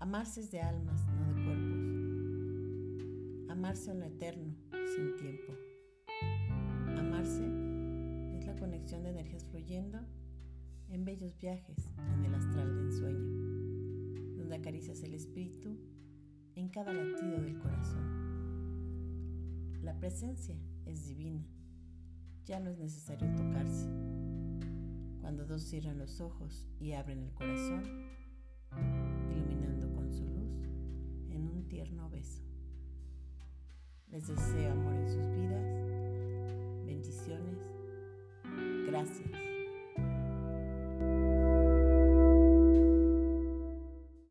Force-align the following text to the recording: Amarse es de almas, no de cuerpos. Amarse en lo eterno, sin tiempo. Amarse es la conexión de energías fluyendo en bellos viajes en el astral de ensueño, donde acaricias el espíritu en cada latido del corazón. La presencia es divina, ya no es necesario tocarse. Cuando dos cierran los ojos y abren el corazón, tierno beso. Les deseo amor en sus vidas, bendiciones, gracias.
Amarse 0.00 0.40
es 0.40 0.50
de 0.50 0.60
almas, 0.60 1.00
no 1.08 1.24
de 1.32 1.44
cuerpos. 1.44 1.80
Amarse 3.48 3.90
en 3.90 4.00
lo 4.00 4.04
eterno, 4.06 4.54
sin 4.94 5.16
tiempo. 5.16 5.54
Amarse 6.98 7.42
es 8.36 8.44
la 8.44 8.54
conexión 8.56 9.02
de 9.02 9.10
energías 9.12 9.46
fluyendo 9.46 9.98
en 10.90 11.06
bellos 11.06 11.38
viajes 11.38 11.88
en 11.96 12.22
el 12.22 12.34
astral 12.34 12.74
de 12.76 12.82
ensueño, 12.82 14.36
donde 14.36 14.56
acaricias 14.56 15.02
el 15.02 15.14
espíritu 15.14 15.78
en 16.54 16.68
cada 16.68 16.92
latido 16.92 17.40
del 17.40 17.58
corazón. 17.58 18.04
La 19.82 19.98
presencia 19.98 20.58
es 20.84 21.06
divina, 21.06 21.46
ya 22.44 22.60
no 22.60 22.68
es 22.68 22.76
necesario 22.76 23.26
tocarse. 23.36 23.88
Cuando 25.22 25.46
dos 25.46 25.62
cierran 25.62 25.96
los 25.96 26.20
ojos 26.20 26.68
y 26.78 26.92
abren 26.92 27.22
el 27.22 27.32
corazón, 27.32 28.04
tierno 31.74 32.08
beso. 32.08 32.40
Les 34.12 34.28
deseo 34.28 34.70
amor 34.70 34.94
en 34.94 35.08
sus 35.08 35.28
vidas, 35.34 36.86
bendiciones, 36.86 37.58
gracias. 38.86 39.53